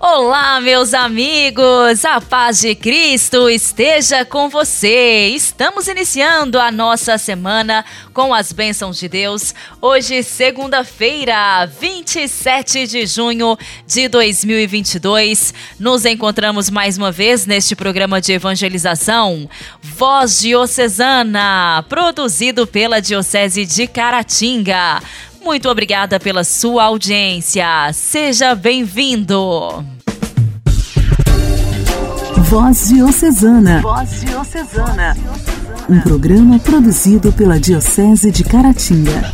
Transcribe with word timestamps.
Olá, 0.00 0.60
meus 0.60 0.94
amigos! 0.94 2.04
A 2.04 2.20
paz 2.20 2.60
de 2.60 2.72
Cristo 2.76 3.50
esteja 3.50 4.24
com 4.24 4.48
você! 4.48 5.26
Estamos 5.34 5.88
iniciando 5.88 6.60
a 6.60 6.70
nossa 6.70 7.18
semana 7.18 7.84
com 8.14 8.32
as 8.32 8.52
bênçãos 8.52 8.96
de 8.96 9.08
Deus. 9.08 9.52
Hoje, 9.82 10.22
segunda-feira, 10.22 11.66
27 11.66 12.86
de 12.86 13.06
junho 13.06 13.58
de 13.88 14.06
2022. 14.06 15.52
Nos 15.80 16.04
encontramos 16.04 16.70
mais 16.70 16.96
uma 16.96 17.10
vez 17.10 17.44
neste 17.44 17.74
programa 17.74 18.20
de 18.20 18.32
evangelização 18.32 19.50
Voz 19.82 20.38
Diocesana, 20.38 21.84
produzido 21.88 22.68
pela 22.68 23.00
Diocese 23.02 23.66
de 23.66 23.88
Caratinga. 23.88 25.02
Muito 25.48 25.70
obrigada 25.70 26.20
pela 26.20 26.44
sua 26.44 26.84
audiência. 26.84 27.64
Seja 27.94 28.54
bem-vindo. 28.54 29.82
Voz 32.36 32.88
Diocesana. 32.88 33.80
Voz 33.80 34.20
Diocesana. 34.20 35.16
Um 35.88 36.02
programa 36.02 36.58
produzido 36.58 37.32
pela 37.32 37.58
Diocese 37.58 38.30
de 38.30 38.44
Caratinga. 38.44 39.32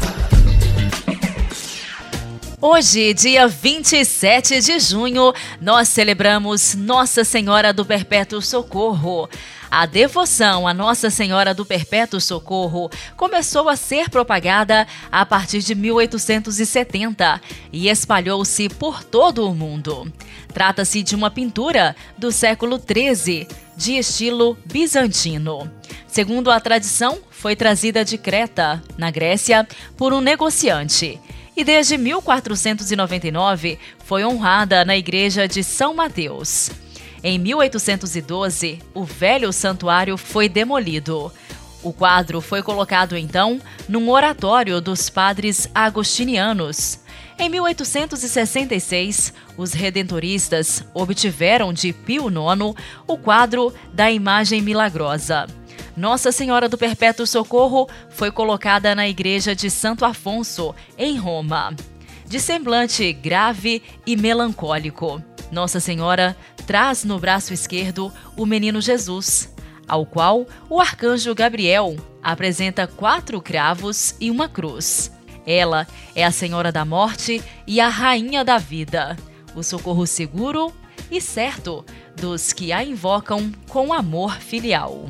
Hoje, 2.66 3.12
dia 3.12 3.46
27 3.46 4.58
de 4.58 4.80
junho, 4.80 5.34
nós 5.60 5.86
celebramos 5.86 6.74
Nossa 6.74 7.22
Senhora 7.22 7.74
do 7.74 7.84
Perpétuo 7.84 8.40
Socorro. 8.40 9.28
A 9.70 9.84
devoção 9.84 10.66
a 10.66 10.72
Nossa 10.72 11.10
Senhora 11.10 11.52
do 11.52 11.66
Perpétuo 11.66 12.18
Socorro 12.18 12.88
começou 13.18 13.68
a 13.68 13.76
ser 13.76 14.08
propagada 14.08 14.86
a 15.12 15.26
partir 15.26 15.58
de 15.58 15.74
1870 15.74 17.38
e 17.70 17.90
espalhou-se 17.90 18.70
por 18.70 19.04
todo 19.04 19.46
o 19.46 19.54
mundo. 19.54 20.10
Trata-se 20.54 21.02
de 21.02 21.14
uma 21.14 21.30
pintura 21.30 21.94
do 22.16 22.32
século 22.32 22.80
XIII, 22.80 23.46
de 23.76 23.98
estilo 23.98 24.56
bizantino. 24.64 25.70
Segundo 26.06 26.50
a 26.50 26.58
tradição, 26.58 27.18
foi 27.30 27.54
trazida 27.54 28.02
de 28.06 28.16
Creta, 28.16 28.82
na 28.96 29.10
Grécia, 29.10 29.68
por 29.98 30.14
um 30.14 30.22
negociante 30.22 31.20
e 31.56 31.64
desde 31.64 31.96
1499 31.96 33.78
foi 34.04 34.24
honrada 34.24 34.84
na 34.84 34.96
igreja 34.96 35.46
de 35.46 35.62
São 35.62 35.94
Mateus. 35.94 36.70
Em 37.22 37.38
1812, 37.38 38.80
o 38.92 39.04
velho 39.04 39.52
santuário 39.52 40.16
foi 40.16 40.48
demolido. 40.48 41.32
O 41.82 41.92
quadro 41.92 42.40
foi 42.40 42.62
colocado 42.62 43.16
então 43.16 43.60
num 43.88 44.10
oratório 44.10 44.80
dos 44.80 45.08
padres 45.08 45.68
agostinianos. 45.74 47.00
Em 47.38 47.48
1866, 47.48 49.32
os 49.56 49.72
redentoristas 49.72 50.84
obtiveram 50.94 51.72
de 51.72 51.92
Pio 51.92 52.28
IX 52.28 52.74
o 53.06 53.18
quadro 53.18 53.72
da 53.92 54.10
Imagem 54.10 54.62
Milagrosa. 54.62 55.46
Nossa 55.96 56.32
Senhora 56.32 56.68
do 56.68 56.76
Perpétuo 56.76 57.26
Socorro 57.26 57.88
foi 58.10 58.30
colocada 58.30 58.94
na 58.94 59.08
igreja 59.08 59.54
de 59.54 59.70
Santo 59.70 60.04
Afonso, 60.04 60.74
em 60.98 61.16
Roma. 61.16 61.74
De 62.26 62.40
semblante 62.40 63.12
grave 63.12 63.82
e 64.06 64.16
melancólico. 64.16 65.22
Nossa 65.52 65.78
Senhora 65.78 66.36
traz 66.66 67.04
no 67.04 67.18
braço 67.18 67.54
esquerdo 67.54 68.12
o 68.36 68.44
menino 68.44 68.80
Jesus, 68.80 69.54
ao 69.86 70.04
qual 70.04 70.46
o 70.68 70.80
arcanjo 70.80 71.34
Gabriel 71.34 71.96
apresenta 72.22 72.86
quatro 72.86 73.40
cravos 73.40 74.16
e 74.20 74.30
uma 74.30 74.48
cruz. 74.48 75.12
Ela 75.46 75.86
é 76.14 76.24
a 76.24 76.32
Senhora 76.32 76.72
da 76.72 76.84
Morte 76.84 77.42
e 77.66 77.80
a 77.80 77.88
Rainha 77.88 78.42
da 78.42 78.58
Vida, 78.58 79.16
o 79.54 79.62
socorro 79.62 80.06
seguro 80.06 80.72
e 81.10 81.20
certo 81.20 81.84
dos 82.16 82.52
que 82.52 82.72
a 82.72 82.82
invocam 82.82 83.52
com 83.68 83.92
amor 83.92 84.40
filial. 84.40 85.06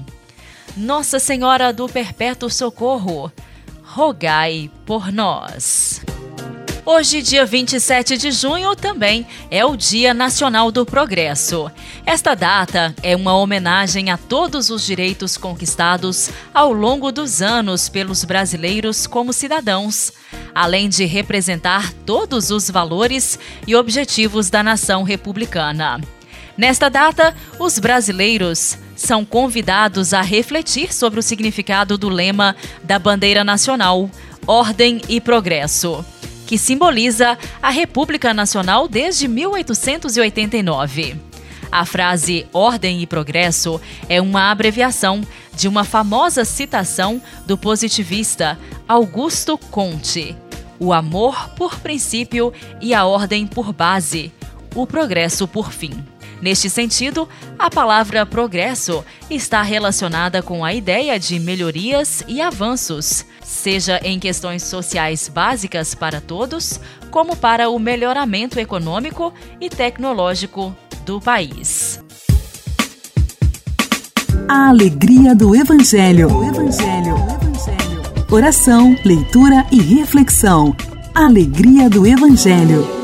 Nossa 0.77 1.21
Senhora 1.21 1.73
do 1.73 1.89
Perpétuo 1.89 2.51
Socorro, 2.51 3.31
rogai 3.85 4.69
por 4.85 5.12
nós. 5.12 6.03
Hoje, 6.85 7.23
dia 7.23 7.47
27 7.47 8.17
de 8.19 8.33
junho, 8.33 8.75
também 8.75 9.25
é 9.53 9.65
o 9.65 9.77
Dia 9.77 10.13
Nacional 10.13 10.73
do 10.73 10.84
Progresso. 10.84 11.71
Esta 12.05 12.34
data 12.34 12.93
é 13.05 13.15
uma 13.15 13.37
homenagem 13.37 14.11
a 14.11 14.19
todos 14.19 14.69
os 14.69 14.84
direitos 14.84 15.37
conquistados 15.37 16.29
ao 16.53 16.73
longo 16.73 17.13
dos 17.13 17.41
anos 17.41 17.89
pelos 17.89 18.25
brasileiros 18.25 19.07
como 19.07 19.33
cidadãos, 19.33 20.13
além 20.53 20.89
de 20.89 21.05
representar 21.05 21.93
todos 22.05 22.51
os 22.51 22.69
valores 22.69 23.39
e 23.65 23.77
objetivos 23.77 24.51
da 24.51 24.63
nação 24.63 25.05
republicana. 25.05 26.01
Nesta 26.57 26.89
data, 26.89 27.34
os 27.59 27.79
brasileiros 27.79 28.77
são 28.97 29.25
convidados 29.25 30.15
a 30.15 30.21
refletir 30.21 30.93
sobre 30.93 31.21
o 31.21 31.22
significado 31.22 31.99
do 31.99 32.09
lema 32.09 32.55
da 32.82 32.99
bandeira 32.99 33.44
nacional, 33.44 34.10
Ordem 34.47 35.00
e 35.09 35.21
Progresso 35.21 36.05
que 36.47 36.59
simboliza 36.59 37.38
a 37.62 37.71
República 37.71 38.34
Nacional 38.34 38.87
desde 38.87 39.27
1889. 39.27 41.16
A 41.71 41.84
frase 41.84 42.47
Ordem 42.53 43.03
e 43.03 43.06
Progresso 43.06 43.81
é 44.09 44.21
uma 44.21 44.50
abreviação 44.50 45.22
de 45.56 45.66
uma 45.66 45.83
famosa 45.83 46.44
citação 46.44 47.21
do 47.47 47.59
positivista 47.59 48.59
Augusto 48.87 49.59
Conte: 49.59 50.37
O 50.78 50.93
amor 50.93 51.50
por 51.56 51.81
princípio 51.81 52.53
e 52.81 52.94
a 52.94 53.04
ordem 53.04 53.47
por 53.47 53.72
base, 53.72 54.33
o 54.75 54.87
progresso 54.87 55.49
por 55.49 55.72
fim. 55.72 56.14
Neste 56.44 56.69
sentido, 56.69 57.27
a 57.59 57.71
palavra 57.71 58.27
progresso 58.27 59.03
está 59.31 59.62
relacionada 59.62 60.43
com 60.43 60.62
a 60.62 60.75
ideia 60.75 61.19
de 61.19 61.38
melhorias 61.38 62.22
e 62.28 62.43
avanços, 62.43 63.25
seja 63.43 63.99
em 64.05 64.19
questões 64.19 64.62
sociais 64.62 65.27
básicas 65.27 65.94
para 65.94 66.21
todos, 66.21 66.78
como 67.10 67.34
para 67.34 67.71
o 67.71 67.78
melhoramento 67.78 68.60
econômico 68.60 69.33
e 69.59 69.71
tecnológico 69.71 70.77
do 71.06 71.19
país. 71.19 72.04
A 74.47 74.69
alegria 74.69 75.34
do 75.34 75.56
Evangelho. 75.56 76.28
Evangelho. 76.44 77.16
Evangelho. 77.41 78.27
Oração, 78.31 78.94
leitura 79.03 79.65
e 79.72 79.81
reflexão. 79.81 80.77
Alegria 81.15 81.88
do 81.88 82.06
Evangelho. 82.06 83.03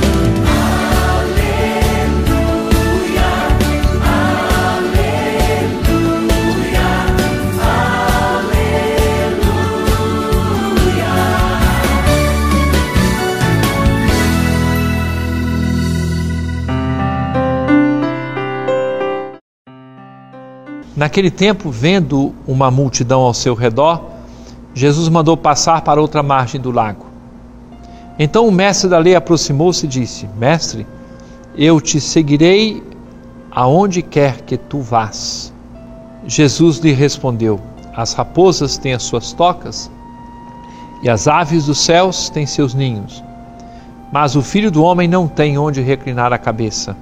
Naquele 21.01 21.31
tempo, 21.31 21.71
vendo 21.71 22.31
uma 22.45 22.69
multidão 22.69 23.21
ao 23.21 23.33
seu 23.33 23.55
redor, 23.55 24.03
Jesus 24.71 25.09
mandou 25.09 25.35
passar 25.35 25.81
para 25.81 25.99
outra 25.99 26.21
margem 26.21 26.61
do 26.61 26.69
lago. 26.69 27.07
Então 28.19 28.47
o 28.47 28.51
mestre 28.51 28.87
da 28.87 28.99
lei 28.99 29.15
aproximou-se 29.15 29.83
e 29.83 29.89
disse: 29.89 30.29
Mestre, 30.37 30.85
eu 31.57 31.81
te 31.81 31.99
seguirei 31.99 32.83
aonde 33.49 34.03
quer 34.03 34.41
que 34.41 34.55
tu 34.55 34.79
vás. 34.79 35.51
Jesus 36.27 36.77
lhe 36.77 36.91
respondeu: 36.91 37.59
As 37.95 38.13
raposas 38.13 38.77
têm 38.77 38.93
as 38.93 39.01
suas 39.01 39.33
tocas 39.33 39.89
e 41.01 41.09
as 41.09 41.27
aves 41.27 41.65
dos 41.65 41.79
céus 41.79 42.29
têm 42.29 42.45
seus 42.45 42.75
ninhos, 42.75 43.23
mas 44.13 44.35
o 44.35 44.43
filho 44.43 44.69
do 44.69 44.83
homem 44.83 45.07
não 45.07 45.27
tem 45.27 45.57
onde 45.57 45.81
reclinar 45.81 46.31
a 46.31 46.37
cabeça. 46.37 46.95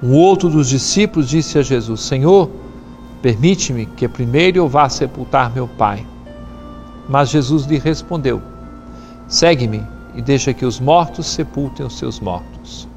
Um 0.00 0.14
outro 0.14 0.48
dos 0.48 0.68
discípulos 0.68 1.28
disse 1.28 1.58
a 1.58 1.62
Jesus: 1.62 2.02
Senhor, 2.02 2.48
Permite-me 3.22 3.86
que 3.86 4.08
primeiro 4.08 4.58
eu 4.58 4.68
vá 4.68 4.88
sepultar 4.88 5.52
meu 5.52 5.66
pai. 5.66 6.06
Mas 7.08 7.30
Jesus 7.30 7.64
lhe 7.64 7.78
respondeu: 7.78 8.42
Segue-me 9.26 9.84
e 10.14 10.22
deixa 10.22 10.52
que 10.52 10.64
os 10.64 10.78
mortos 10.78 11.26
sepultem 11.26 11.84
os 11.84 11.98
seus 11.98 12.20
mortos. 12.20 12.88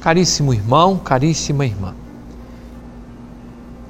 Caríssimo 0.00 0.52
irmão, 0.52 0.98
caríssima 0.98 1.64
irmã, 1.64 1.94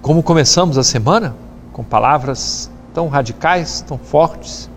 como 0.00 0.22
começamos 0.22 0.78
a 0.78 0.84
semana? 0.84 1.34
com 1.74 1.82
palavras 1.82 2.70
tão 2.94 3.08
radicais, 3.08 3.80
tão 3.80 3.98
fortes, 3.98 4.70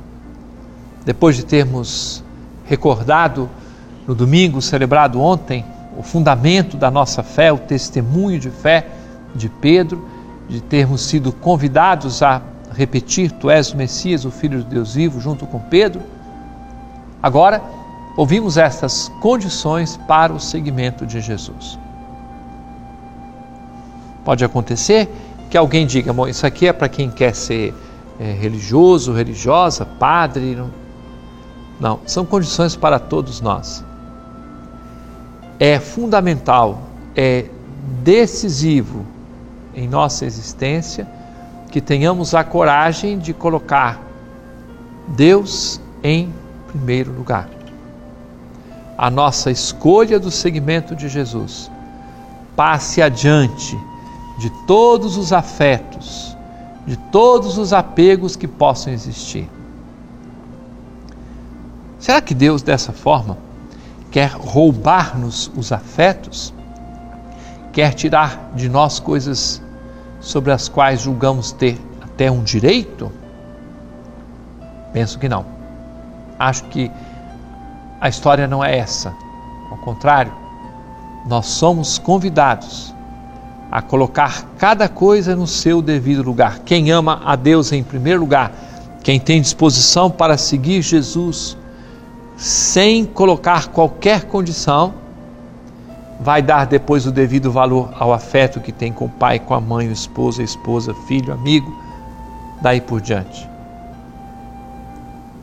depois 1.06 1.36
de 1.36 1.46
termos 1.46 2.24
recordado 2.66 3.48
no 4.08 4.16
domingo 4.16 4.62
celebrado 4.64 5.22
ontem 5.22 5.64
o 5.98 6.04
fundamento 6.04 6.78
da 6.78 6.92
nossa 6.92 7.24
fé, 7.24 7.52
o 7.52 7.58
testemunho 7.58 8.40
de 8.40 8.52
fé 8.52 8.88
de 9.34 9.50
Pedro, 9.50 10.08
de 10.48 10.62
termos 10.62 11.02
sido 11.02 11.32
convidados 11.32 12.22
a 12.22 12.42
repetir: 12.72 13.32
Tu 13.32 13.50
és 13.50 13.72
o 13.74 13.78
Messias, 13.78 14.24
o 14.24 14.32
Filho 14.32 14.60
de 14.60 14.66
Deus 14.66 14.94
vivo, 14.94 15.20
junto 15.20 15.48
com 15.48 15.60
Pedro. 15.60 16.02
Agora, 17.22 17.62
ouvimos 18.16 18.58
estas 18.58 19.12
condições 19.20 19.98
para 20.08 20.32
o 20.32 20.40
seguimento 20.40 21.06
de 21.06 21.20
Jesus. 21.20 21.80
Pode 24.24 24.46
acontecer 24.46 25.10
que 25.50 25.58
alguém 25.58 25.88
diga: 25.88 26.14
Bom, 26.14 26.28
isso 26.28 26.46
aqui 26.46 26.68
é 26.68 26.74
para 26.74 26.88
quem 26.88 27.10
quer 27.10 27.34
ser 27.34 27.74
é, 28.20 28.32
religioso, 28.34 29.14
religiosa, 29.14 29.84
padre. 29.84 30.56
Não. 30.56 30.70
não, 31.80 32.00
são 32.06 32.24
condições 32.24 32.76
para 32.76 33.00
todos 33.00 33.42
nós. 33.42 33.84
É 35.60 35.80
fundamental, 35.80 36.82
é 37.16 37.46
decisivo 38.04 39.06
em 39.74 39.88
nossa 39.88 40.26
existência 40.26 41.08
que 41.72 41.82
tenhamos 41.82 42.34
a 42.34 42.44
coragem 42.44 43.18
de 43.18 43.34
colocar 43.34 44.00
Deus 45.08 45.82
em 46.04 46.34
primeiro 46.68 47.12
lugar. 47.12 47.50
A 48.98 49.10
nossa 49.10 49.52
escolha 49.52 50.20
do 50.20 50.32
seguimento 50.32 50.96
de 50.96 51.08
Jesus 51.08 51.72
passe 52.56 53.02
adiante 53.02 53.78
de 54.40 54.50
todos 54.66 55.18
os 55.18 55.34
afetos, 55.34 56.36
de 56.86 56.98
todos 56.98 57.58
os 57.58 57.74
apegos 57.74 58.36
que 58.36 58.48
possam 58.48 58.94
existir. 58.94 59.50
Será 62.00 62.22
que 62.22 62.34
Deus, 62.34 62.62
dessa 62.62 62.92
forma, 62.92 63.38
quer 64.18 64.32
roubar-nos 64.32 65.52
os 65.56 65.72
afetos? 65.72 66.52
Quer 67.72 67.94
tirar 67.94 68.50
de 68.56 68.68
nós 68.68 69.00
coisas 69.00 69.62
sobre 70.20 70.52
as 70.52 70.68
quais 70.68 71.02
julgamos 71.02 71.52
ter 71.52 71.80
até 72.02 72.32
um 72.32 72.42
direito? 72.42 73.12
Penso 74.92 75.20
que 75.20 75.30
não. 75.30 75.46
Acho 76.40 76.64
que 76.64 76.92
a 78.02 78.10
história 78.10 78.48
não 78.48 78.66
é 78.66 78.80
essa. 78.80 79.14
Ao 79.70 79.78
contrário, 79.78 80.34
nós 81.28 81.46
somos 81.46 82.00
convidados 82.00 82.92
a 83.72 83.84
colocar 83.84 84.46
cada 84.58 84.90
coisa 84.90 85.36
no 85.36 85.46
seu 85.46 85.80
devido 85.80 86.24
lugar. 86.24 86.58
Quem 86.66 86.90
ama 86.90 87.22
a 87.24 87.36
Deus 87.36 87.72
em 87.72 87.84
primeiro 87.84 88.22
lugar, 88.22 88.52
quem 89.04 89.20
tem 89.20 89.40
disposição 89.40 90.10
para 90.10 90.40
seguir 90.40 90.82
Jesus 90.82 91.56
sem 92.38 93.04
colocar 93.04 93.68
qualquer 93.70 94.26
condição, 94.26 94.94
vai 96.20 96.42
dar 96.42 96.66
depois 96.66 97.06
o 97.06 97.12
devido 97.12 97.52
valor 97.52 97.90
ao 97.98 98.14
afeto 98.14 98.60
que 98.60 98.72
tem 98.72 98.94
com 98.94 99.06
o 99.06 99.10
pai, 99.10 99.40
com 99.40 99.54
a 99.54 99.62
mãe, 99.62 99.88
o 99.88 99.92
esposo, 99.92 100.42
a 100.42 100.44
esposa, 100.44 100.94
filho, 101.08 101.34
amigo, 101.34 101.76
daí 102.62 102.80
por 102.80 103.02
diante. 103.02 103.50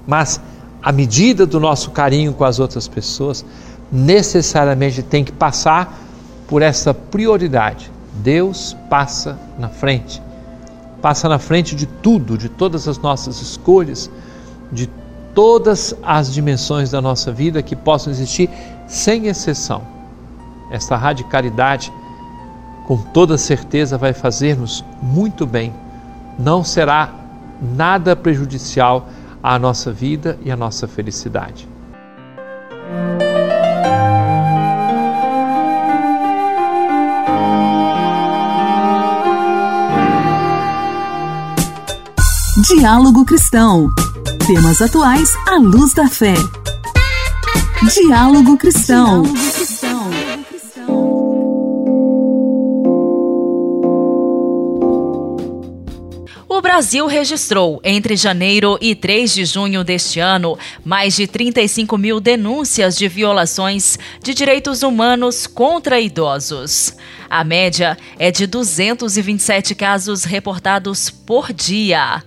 Mas 0.06 0.40
a 0.82 0.92
medida 0.92 1.44
do 1.44 1.58
nosso 1.58 1.90
carinho 1.90 2.32
com 2.32 2.44
as 2.44 2.58
outras 2.60 2.86
pessoas 2.86 3.44
necessariamente 3.90 5.02
tem 5.02 5.24
que 5.24 5.32
passar 5.32 5.98
por 6.46 6.62
essa 6.62 6.94
prioridade. 6.94 7.90
Deus 8.22 8.76
passa 8.88 9.38
na 9.58 9.68
frente. 9.68 10.22
Passa 11.02 11.28
na 11.28 11.38
frente 11.38 11.74
de 11.74 11.86
tudo, 11.86 12.38
de 12.38 12.48
todas 12.48 12.86
as 12.86 12.98
nossas 12.98 13.40
escolhas, 13.40 14.10
de 14.70 14.88
todas 15.34 15.94
as 16.02 16.32
dimensões 16.32 16.90
da 16.90 17.00
nossa 17.00 17.32
vida 17.32 17.62
que 17.62 17.74
possam 17.74 18.12
existir, 18.12 18.48
sem 18.86 19.26
exceção 19.26 19.94
esta 20.70 20.96
radicalidade, 20.96 21.92
com 22.86 22.96
toda 22.96 23.38
certeza, 23.38 23.96
vai 23.96 24.12
fazer-nos 24.12 24.84
muito 25.00 25.46
bem. 25.46 25.72
Não 26.38 26.64
será 26.64 27.12
nada 27.60 28.16
prejudicial 28.16 29.08
à 29.42 29.58
nossa 29.58 29.92
vida 29.92 30.38
e 30.42 30.50
à 30.50 30.56
nossa 30.56 30.88
felicidade. 30.88 31.68
Diálogo 42.66 43.24
Cristão. 43.24 43.88
Temas 44.46 44.82
atuais 44.82 45.30
à 45.46 45.56
luz 45.56 45.94
da 45.94 46.06
fé. 46.06 46.34
Diálogo 47.94 48.58
Cristão. 48.58 49.22
Diálogo 49.22 49.54
Brasil 56.74 57.06
registrou, 57.06 57.80
entre 57.84 58.16
janeiro 58.16 58.76
e 58.80 58.96
3 58.96 59.32
de 59.32 59.44
junho 59.44 59.84
deste 59.84 60.18
ano, 60.18 60.58
mais 60.84 61.14
de 61.14 61.26
35 61.26 61.96
mil 61.96 62.18
denúncias 62.18 62.96
de 62.96 63.06
violações 63.06 63.96
de 64.20 64.34
direitos 64.34 64.82
humanos 64.82 65.46
contra 65.46 66.00
idosos. 66.00 66.96
A 67.30 67.44
média 67.44 67.96
é 68.18 68.32
de 68.32 68.46
227 68.46 69.74
casos 69.74 70.24
reportados 70.24 71.10
por 71.10 71.52
dia. 71.52 72.24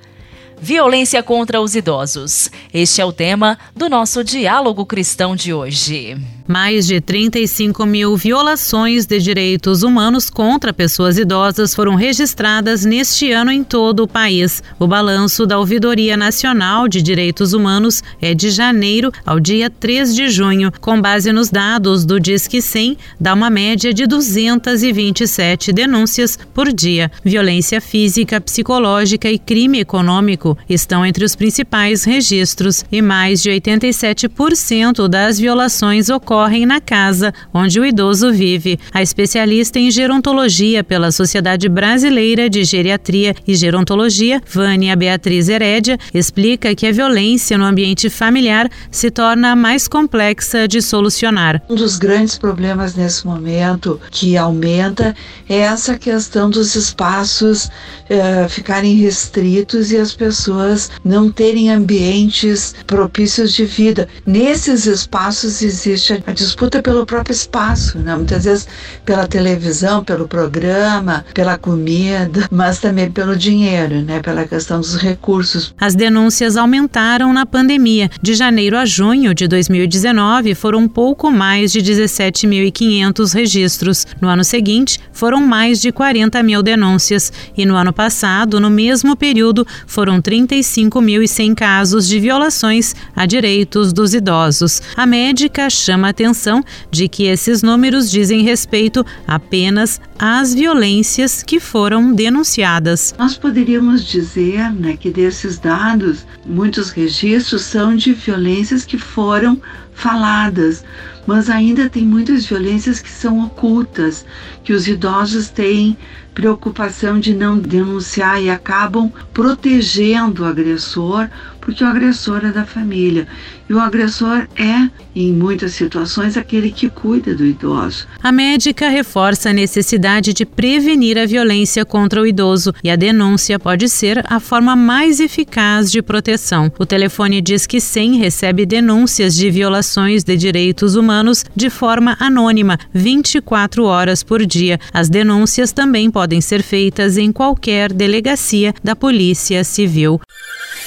Violência 0.60 1.22
contra 1.22 1.62
os 1.62 1.76
idosos. 1.76 2.50
Este 2.74 3.00
é 3.00 3.06
o 3.06 3.14
tema 3.14 3.60
do 3.76 3.88
nosso 3.88 4.24
Diálogo 4.24 4.86
Cristão 4.86 5.36
de 5.36 5.54
hoje. 5.54 6.18
Mais 6.48 6.88
de 6.88 7.02
35 7.02 7.86
mil 7.86 8.16
violações 8.16 9.06
de 9.06 9.20
direitos 9.20 9.84
humanos 9.84 10.30
contra 10.30 10.72
pessoas 10.72 11.18
idosas 11.18 11.76
foram 11.76 11.96
registradas 11.96 12.86
neste 12.86 13.34
ano 13.34 13.52
em 13.52 13.66
todo 13.66 14.04
o 14.04 14.08
país. 14.08 14.64
O 14.80 14.88
balanço 14.88 15.46
da 15.46 15.60
Ouvidoria 15.60 16.16
Nacional 16.16 16.88
de 16.88 17.02
Direitos 17.02 17.52
Humanos 17.52 18.02
é 18.22 18.34
de 18.34 18.50
janeiro 18.50 19.12
ao 19.26 19.42
dia 19.42 19.70
3 19.70 20.16
de 20.16 20.30
junho. 20.30 20.72
Com 20.80 21.02
base 21.02 21.34
nos 21.34 21.50
dados 21.50 22.06
do 22.06 22.18
Disque 22.18 22.62
100, 22.62 22.98
dá 23.20 23.34
uma 23.34 23.50
média 23.50 23.94
de 23.94 24.08
227 24.08 25.74
denúncias 25.74 26.40
por 26.54 26.72
dia. 26.72 27.12
Violência 27.26 27.82
física, 27.82 28.40
psicológica 28.40 29.30
e 29.30 29.38
crime 29.38 29.82
econômico 29.82 30.58
estão 30.70 31.06
entre 31.06 31.26
os 31.26 31.36
principais 31.36 32.06
registros 32.06 32.86
e 32.90 33.02
mais 33.02 33.42
de 33.42 33.50
87% 33.50 35.10
das 35.10 35.38
violações 35.38 36.08
ocorrem 36.08 36.37
ocorrem 36.38 36.68
na 36.68 36.80
casa 36.80 37.34
onde 37.52 37.80
o 37.80 37.86
idoso 37.86 38.32
vive. 38.32 38.80
A 38.94 39.02
especialista 39.02 39.80
em 39.80 39.90
gerontologia 39.90 40.84
pela 40.84 41.12
Sociedade 41.12 41.68
Brasileira 41.68 42.48
de 42.48 42.64
Geriatria 42.64 43.36
e 43.48 43.56
Gerontologia, 43.56 44.40
Vânia 44.48 44.96
Beatriz 44.96 45.50
Herédia, 45.50 45.98
explica 46.14 46.76
que 46.76 46.86
a 46.86 46.92
violência 46.92 47.58
no 47.58 47.66
ambiente 47.66 48.08
familiar 48.08 48.70
se 48.92 49.10
torna 49.10 49.56
mais 49.56 49.88
complexa 49.88 50.68
de 50.68 50.80
solucionar. 50.80 51.62
Um 51.68 51.76
dos 51.76 51.98
grandes 51.98 52.38
problemas 52.38 52.94
nesse 52.94 53.26
momento 53.26 54.00
que 54.12 54.38
aumenta 54.38 55.16
é 55.50 55.58
essa 55.58 55.98
questão 55.98 56.52
dos 56.52 56.76
espaços 56.76 57.70
eh, 58.10 58.48
ficarem 58.48 58.96
restritos 58.96 59.92
e 59.92 59.98
as 59.98 60.14
pessoas 60.14 60.92
não 61.04 61.32
terem 61.32 61.72
ambientes 61.72 62.76
propícios 62.86 63.54
de 63.54 63.66
vida. 63.66 64.08
Nesses 64.26 64.86
espaços 64.86 65.64
existe 65.64 66.14
a 66.28 66.34
disputa 66.34 66.84
pelo 66.84 67.06
próprio 67.06 67.32
espaço, 67.32 67.98
né? 68.00 68.14
muitas 68.14 68.44
vezes 68.44 68.68
pela 69.06 69.26
televisão, 69.26 70.04
pelo 70.04 70.28
programa, 70.28 71.26
pela 71.34 71.58
comida, 71.58 72.46
mas 72.52 72.80
também 72.80 73.10
pelo 73.10 73.34
dinheiro, 73.34 74.02
né? 74.02 74.20
pela 74.20 74.46
questão 74.46 74.82
dos 74.82 74.98
recursos. 74.98 75.74
As 75.80 75.96
denúncias 75.96 76.58
aumentaram 76.58 77.32
na 77.32 77.46
pandemia. 77.46 78.12
De 78.22 78.34
janeiro 78.34 78.78
a 78.78 78.86
junho 78.86 79.34
de 79.34 79.48
2019, 79.48 80.54
foram 80.54 80.86
pouco 80.86 81.32
mais 81.32 81.72
de 81.72 81.80
17.500 81.80 83.34
registros. 83.34 84.06
No 84.20 84.28
ano 84.28 84.44
seguinte, 84.44 85.00
foram 85.14 85.40
mais 85.40 85.80
de 85.80 85.94
40 85.94 86.44
mil 86.44 86.62
denúncias. 86.62 87.32
E 87.56 87.66
no 87.66 87.78
ano 87.78 87.94
passado, 87.94 88.60
no 88.60 88.70
mesmo 88.70 89.16
período, 89.16 89.66
foram 89.86 90.22
35.100 90.22 91.56
casos 91.56 92.06
de 92.06 92.20
violações 92.20 92.94
a 93.16 93.26
direitos 93.26 93.94
dos 93.94 94.14
idosos. 94.14 94.82
A 94.94 95.06
médica 95.06 95.70
chama 95.70 96.17
atenção 96.18 96.64
de 96.90 97.08
que 97.08 97.26
esses 97.26 97.62
números 97.62 98.10
dizem 98.10 98.42
respeito 98.42 99.06
apenas 99.28 100.02
às 100.18 100.54
violências 100.54 101.44
que 101.44 101.60
foram 101.60 102.12
denunciadas. 102.12 103.14
Nós 103.20 103.38
poderíamos 103.38 104.04
dizer 104.04 104.72
né, 104.74 104.98
que 104.98 105.12
desses 105.12 105.60
dados, 105.60 106.26
muitos 106.44 106.90
registros 106.90 107.62
são 107.62 107.96
de 107.96 108.14
violências 108.14 108.84
que 108.84 108.98
foram 108.98 109.62
faladas, 109.94 110.84
mas 111.28 111.50
ainda 111.50 111.90
tem 111.90 112.04
muitas 112.04 112.46
violências 112.46 113.02
que 113.02 113.12
são 113.12 113.44
ocultas, 113.46 114.26
que 114.64 114.72
os 114.72 114.88
idosos 114.88 115.50
têm 115.50 115.98
preocupação 116.34 117.20
de 117.20 117.34
não 117.34 117.58
denunciar 117.58 118.42
e 118.42 118.48
acabam 118.48 119.12
protegendo 119.34 120.44
o 120.44 120.46
agressor, 120.46 121.28
porque 121.60 121.84
o 121.84 121.88
agressor 121.88 122.46
é 122.46 122.52
da 122.52 122.64
família. 122.64 123.28
E 123.68 123.74
o 123.74 123.80
agressor 123.80 124.48
é, 124.56 124.88
em 125.16 125.34
muitas 125.34 125.74
situações, 125.74 126.38
aquele 126.38 126.72
que 126.72 126.90
cuida 126.90 127.34
do 127.34 127.44
idoso. 127.44 128.08
A 128.22 128.32
médica 128.32 128.88
reforça 128.88 129.50
a 129.50 129.54
necessidade 129.54 130.32
de 130.32 130.46
prevenir 130.46 131.18
a 131.18 131.26
violência 131.26 131.84
contra 131.84 132.22
o 132.22 132.28
idoso 132.28 132.72
e 132.84 132.90
a 132.90 132.96
denúncia 132.96 133.58
pode 133.58 133.90
ser 133.90 134.24
a 134.30 134.40
forma 134.40 134.76
mais 134.76 135.20
eficaz 135.20 135.92
de 135.92 136.04
proteção. 136.04 136.72
O 136.78 136.86
telefone 136.86 137.42
diz 137.42 137.66
que 137.66 137.82
100 137.82 138.18
recebe 138.20 138.66
denúncias 138.66 139.36
de 139.36 139.50
violações 139.50 140.24
de 140.24 140.38
direitos 140.38 140.96
humanos 140.96 141.17
de 141.56 141.70
forma 141.70 142.16
anônima, 142.20 142.78
24 142.94 143.86
horas 143.86 144.24
por 144.24 144.46
dia. 144.46 144.80
As 144.94 145.10
denúncias 145.10 145.72
também 145.72 146.10
podem 146.12 146.42
ser 146.42 146.64
feitas 146.64 147.18
em 147.18 147.32
qualquer 147.32 147.92
delegacia 147.92 148.74
da 148.84 148.96
Polícia 148.96 149.64
Civil. 149.64 150.20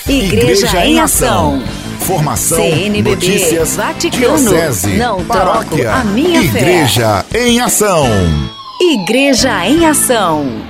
Igreja, 0.09 0.67
Igreja 0.67 0.87
em 0.87 1.01
Ação. 1.01 1.63
Formação, 2.01 2.59
CNBB, 2.59 3.11
notícias, 3.11 3.77
Vaticano, 3.77 4.37
diocese, 4.39 4.97
não 4.97 5.25
paróquia, 5.25 5.93
a 5.93 6.05
minha 6.05 6.43
Igreja 6.43 7.25
fé. 7.29 7.47
em 7.47 7.61
Ação. 7.61 8.07
Igreja 8.81 9.67
em 9.67 9.87
Ação. 9.87 10.70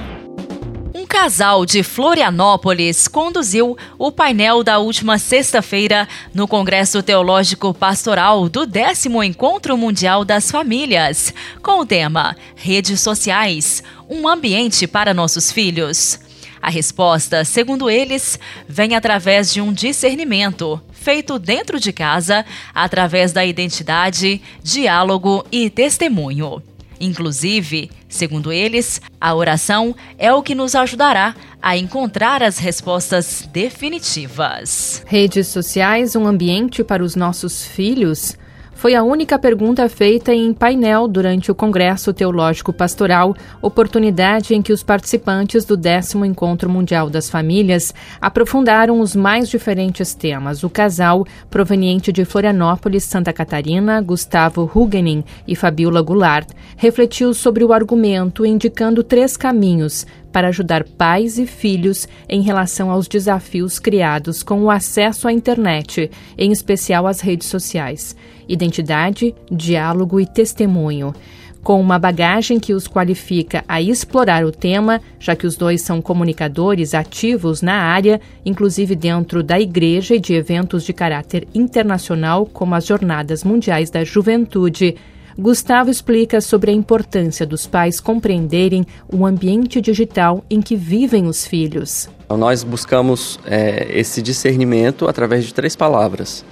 Casal 1.10 1.66
de 1.66 1.82
Florianópolis 1.82 3.08
conduziu 3.08 3.76
o 3.98 4.12
painel 4.12 4.62
da 4.62 4.78
última 4.78 5.18
sexta-feira 5.18 6.08
no 6.32 6.46
Congresso 6.46 7.02
Teológico 7.02 7.74
Pastoral 7.74 8.48
do 8.48 8.64
10 8.64 9.06
Encontro 9.24 9.76
Mundial 9.76 10.24
das 10.24 10.52
Famílias, 10.52 11.34
com 11.64 11.80
o 11.80 11.84
tema 11.84 12.36
Redes 12.54 13.00
Sociais 13.00 13.82
um 14.08 14.28
ambiente 14.28 14.86
para 14.86 15.12
nossos 15.12 15.50
filhos. 15.50 16.20
A 16.62 16.70
resposta, 16.70 17.44
segundo 17.44 17.90
eles, 17.90 18.38
vem 18.68 18.94
através 18.94 19.52
de 19.52 19.60
um 19.60 19.72
discernimento 19.72 20.80
feito 20.92 21.40
dentro 21.40 21.80
de 21.80 21.92
casa, 21.92 22.46
através 22.72 23.32
da 23.32 23.44
identidade, 23.44 24.40
diálogo 24.62 25.44
e 25.50 25.68
testemunho. 25.68 26.62
Inclusive, 27.00 27.90
segundo 28.08 28.52
eles, 28.52 29.00
a 29.18 29.34
oração 29.34 29.96
é 30.18 30.30
o 30.32 30.42
que 30.42 30.54
nos 30.54 30.74
ajudará 30.74 31.34
a 31.62 31.76
encontrar 31.76 32.42
as 32.42 32.58
respostas 32.58 33.48
definitivas. 33.50 35.02
Redes 35.06 35.48
sociais, 35.48 36.14
um 36.14 36.26
ambiente 36.26 36.84
para 36.84 37.02
os 37.02 37.16
nossos 37.16 37.64
filhos? 37.64 38.36
Foi 38.80 38.94
a 38.94 39.02
única 39.02 39.38
pergunta 39.38 39.86
feita 39.90 40.32
em 40.32 40.54
painel 40.54 41.06
durante 41.06 41.50
o 41.50 41.54
Congresso 41.54 42.14
Teológico 42.14 42.72
Pastoral, 42.72 43.36
oportunidade 43.60 44.54
em 44.54 44.62
que 44.62 44.72
os 44.72 44.82
participantes 44.82 45.66
do 45.66 45.76
décimo 45.76 46.24
Encontro 46.24 46.70
Mundial 46.70 47.10
das 47.10 47.28
Famílias 47.28 47.92
aprofundaram 48.18 48.98
os 48.98 49.14
mais 49.14 49.50
diferentes 49.50 50.14
temas. 50.14 50.64
O 50.64 50.70
casal, 50.70 51.26
proveniente 51.50 52.10
de 52.10 52.24
Florianópolis, 52.24 53.04
Santa 53.04 53.34
Catarina, 53.34 54.00
Gustavo 54.00 54.70
Hugenin 54.74 55.24
e 55.46 55.54
Fabiola 55.54 56.00
Goulart, 56.00 56.48
refletiu 56.74 57.34
sobre 57.34 57.62
o 57.62 57.74
argumento 57.74 58.46
indicando 58.46 59.04
três 59.04 59.36
caminhos 59.36 60.06
para 60.32 60.48
ajudar 60.48 60.84
pais 60.84 61.38
e 61.38 61.46
filhos 61.46 62.08
em 62.28 62.40
relação 62.40 62.90
aos 62.90 63.08
desafios 63.08 63.78
criados 63.78 64.42
com 64.42 64.62
o 64.62 64.70
acesso 64.70 65.28
à 65.28 65.32
internet, 65.32 66.10
em 66.36 66.52
especial 66.52 67.06
às 67.06 67.20
redes 67.20 67.48
sociais. 67.48 68.16
Identidade, 68.48 69.34
diálogo 69.50 70.20
e 70.20 70.26
testemunho 70.26 71.14
com 71.62 71.80
uma 71.80 71.98
bagagem 71.98 72.58
que 72.58 72.72
os 72.72 72.88
qualifica 72.88 73.64
a 73.68 73.80
explorar 73.80 74.44
o 74.44 74.52
tema, 74.52 75.00
já 75.18 75.36
que 75.36 75.46
os 75.46 75.56
dois 75.56 75.82
são 75.82 76.00
comunicadores 76.00 76.94
ativos 76.94 77.60
na 77.60 77.74
área, 77.74 78.20
inclusive 78.44 78.94
dentro 78.94 79.42
da 79.42 79.60
igreja 79.60 80.14
e 80.14 80.20
de 80.20 80.34
eventos 80.34 80.84
de 80.84 80.92
caráter 80.92 81.46
internacional, 81.54 82.46
como 82.46 82.74
as 82.74 82.86
Jornadas 82.86 83.44
Mundiais 83.44 83.90
da 83.90 84.04
Juventude. 84.04 84.96
Gustavo 85.38 85.90
explica 85.90 86.40
sobre 86.40 86.70
a 86.70 86.74
importância 86.74 87.46
dos 87.46 87.66
pais 87.66 88.00
compreenderem 88.00 88.84
o 89.12 89.24
ambiente 89.24 89.80
digital 89.80 90.44
em 90.50 90.60
que 90.60 90.76
vivem 90.76 91.26
os 91.26 91.46
filhos. 91.46 92.08
Então, 92.24 92.36
nós 92.36 92.62
buscamos 92.62 93.38
é, 93.44 93.88
esse 93.90 94.20
discernimento 94.20 95.08
através 95.08 95.44
de 95.44 95.54
três 95.54 95.76
palavras: 95.76 96.44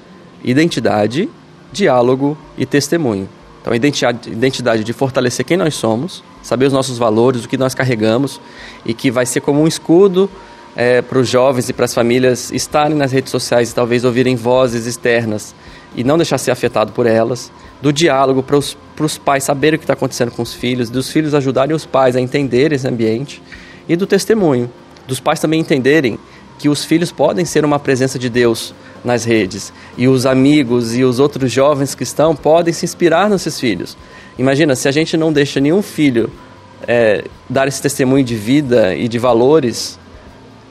identidade, 0.44 1.28
diálogo 1.73 2.37
e 2.56 2.64
testemunho. 2.64 3.28
Então, 3.61 3.75
identidade, 3.75 4.30
identidade 4.30 4.85
de 4.85 4.92
fortalecer 4.92 5.44
quem 5.44 5.56
nós 5.56 5.75
somos, 5.75 6.23
saber 6.42 6.66
os 6.66 6.73
nossos 6.73 6.97
valores, 6.97 7.44
o 7.44 7.49
que 7.49 7.58
nós 7.58 7.75
carregamos 7.75 8.40
e 8.87 8.94
que 8.94 9.11
vai 9.11 9.26
ser 9.26 9.40
como 9.40 9.61
um 9.61 9.66
escudo 9.66 10.30
é, 10.76 11.02
para 11.02 11.18
os 11.18 11.28
jovens 11.28 11.68
e 11.68 11.73
para 11.73 11.85
as 11.85 11.92
famílias 11.92 12.52
estarem 12.52 12.97
nas 12.97 13.11
redes 13.11 13.30
sociais 13.30 13.70
e 13.70 13.75
talvez 13.75 14.04
ouvirem 14.04 14.37
vozes 14.37 14.87
externas 14.87 15.54
e 15.97 16.04
não 16.04 16.16
deixar 16.16 16.38
ser 16.38 16.50
afetado 16.50 16.92
por 16.92 17.04
elas 17.04 17.50
do 17.80 17.92
diálogo 17.92 18.42
para 18.42 18.56
os 18.56 19.18
pais 19.18 19.44
saberem 19.44 19.76
o 19.76 19.78
que 19.78 19.85
está 19.85 19.94
acontecendo 19.94 20.30
com 20.30 20.42
os 20.42 20.54
filhos, 20.54 20.90
dos 20.90 21.11
filhos 21.11 21.35
ajudarem 21.35 21.75
os 21.75 21.87
pais 21.87 22.16
a 22.16 22.20
entender 22.20 22.73
esse 22.73 22.87
ambiente 22.87 23.42
e 23.88 23.97
do 23.97 24.06
testemunho, 24.06 24.70
dos 25.06 25.20
pais 25.20 25.40
também 25.40 25.61
entenderem 25.61 26.18
que 26.58 26.68
os 26.68 26.85
filhos 26.85 27.12
podem 27.12 27.44
ser 27.44 27.64
uma 27.64 27.78
presença 27.78 28.18
de 28.18 28.28
Deus 28.28 28.75
nas 29.04 29.25
redes 29.25 29.73
e 29.97 30.08
os 30.08 30.26
amigos 30.26 30.97
e 30.97 31.04
os 31.04 31.20
outros 31.20 31.52
jovens 31.52 31.94
que 31.94 32.02
estão 32.02 32.35
podem 32.35 32.75
se 32.75 32.85
inspirar 32.85 33.30
nesses 33.30 33.61
filhos. 33.61 33.97
Imagina 34.37 34.75
se 34.75 34.88
a 34.88 34.92
gente 34.92 35.16
não 35.16 35.32
deixa 35.32 35.61
nenhum 35.61 35.82
filho 35.82 36.30
é, 36.87 37.25
dar 37.49 37.68
esse 37.68 37.80
testemunho 37.80 38.25
de 38.25 38.35
vida 38.35 38.94
e 38.94 39.08
de 39.08 39.18
valores, 39.18 39.99